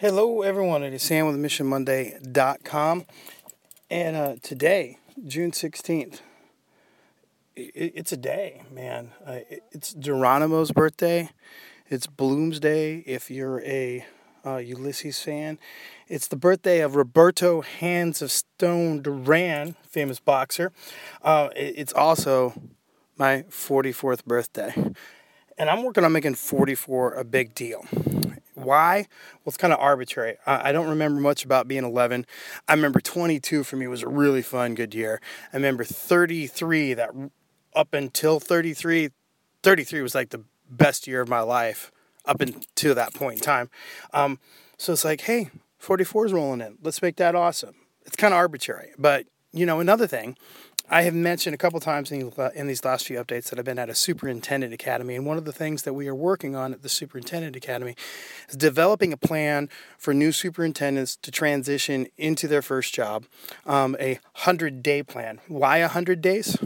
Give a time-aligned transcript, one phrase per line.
[0.00, 0.84] Hello, everyone.
[0.84, 3.04] It is Sam with MissionMonday.com.
[3.90, 6.20] And uh, today, June 16th,
[7.56, 9.10] it, it's a day, man.
[9.26, 11.30] Uh, it, it's Geronimo's birthday.
[11.88, 14.06] It's Bloom's Day if you're a
[14.46, 15.58] uh, Ulysses fan.
[16.06, 20.70] It's the birthday of Roberto Hands of Stone Duran, famous boxer.
[21.22, 22.54] Uh, it, it's also
[23.16, 24.92] my 44th birthday.
[25.58, 27.84] And I'm working on making 44 a big deal.
[28.54, 29.06] Why?
[29.32, 30.36] Well, it's kind of arbitrary.
[30.46, 32.26] I, don't remember much about being 11.
[32.66, 35.20] I remember 22 for me was a really fun, good year.
[35.52, 37.10] I remember 33, that
[37.74, 39.10] up until 33,
[39.62, 41.90] 33 was like the best year of my life
[42.24, 43.70] up until that point in time.
[44.12, 44.38] Um,
[44.76, 46.78] so it's like, hey, 44 is rolling in.
[46.82, 47.74] Let's make that awesome.
[48.04, 48.92] It's kind of arbitrary.
[48.98, 50.36] But, you know, another thing
[50.90, 53.78] I have mentioned a couple times in, in these last few updates that I've been
[53.78, 56.82] at a superintendent academy, and one of the things that we are working on at
[56.82, 57.94] the superintendent academy
[58.48, 63.26] is developing a plan for new superintendents to transition into their first job,
[63.66, 65.40] um, a hundred day plan.
[65.46, 66.56] Why a hundred days?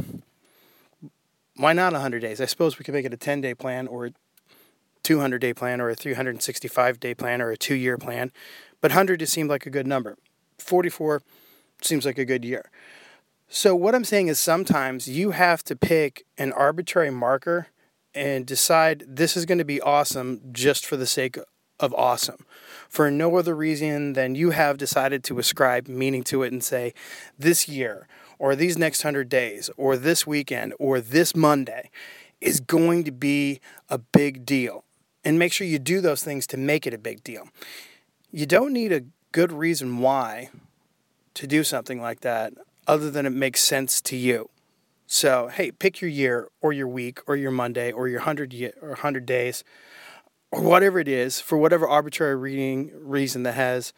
[1.56, 2.41] Why not a hundred days?
[2.41, 4.12] I suppose we could make it a ten day plan, or a
[5.02, 8.30] 200 day plan, or a 365 day plan, or a two year plan,
[8.80, 10.16] but hundred just seemed like a good number.
[10.58, 11.22] 44
[11.80, 12.70] seems like a good year.
[13.55, 17.67] So, what I'm saying is sometimes you have to pick an arbitrary marker
[18.14, 21.36] and decide this is going to be awesome just for the sake
[21.78, 22.47] of awesome,
[22.89, 26.95] for no other reason than you have decided to ascribe meaning to it and say,
[27.39, 28.08] this year,
[28.39, 31.91] or these next hundred days, or this weekend, or this Monday
[32.41, 34.83] is going to be a big deal.
[35.27, 37.50] And make sure you do those things to make it a big deal.
[38.30, 40.48] You don't need a good reason why
[41.34, 42.55] to do something like that
[42.86, 44.50] other than it makes sense to you.
[45.06, 48.72] So, hey, pick your year or your week or your Monday or your 100 year,
[48.80, 49.62] or 100 days
[50.50, 53.92] or whatever it is for whatever arbitrary reading reason that has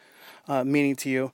[0.47, 1.31] uh, meaning to you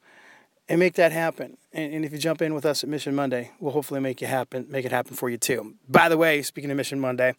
[0.70, 1.58] and make that happen.
[1.74, 4.28] And, and, if you jump in with us at Mission Monday, we'll hopefully make you
[4.28, 5.76] happen, make it happen for you too.
[5.90, 7.36] By the way, speaking of Mission Monday,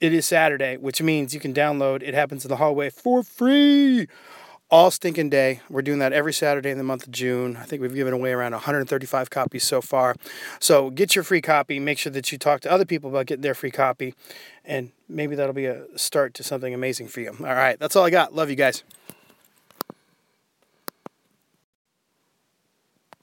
[0.00, 4.08] it is Saturday, which means you can download It Happens in the Hallway for free
[4.72, 5.60] all stinking day.
[5.68, 7.58] We're doing that every Saturday in the month of June.
[7.58, 10.16] I think we've given away around 135 copies so far.
[10.58, 11.78] So get your free copy.
[11.78, 14.14] Make sure that you talk to other people about getting their free copy,
[14.64, 17.36] and maybe that'll be a start to something amazing for you.
[17.38, 18.34] All right, that's all I got.
[18.34, 18.82] Love you guys.